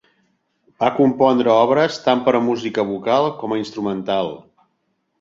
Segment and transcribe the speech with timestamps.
[0.83, 4.37] Va compondre obres tant per a música vocal com a instrumental.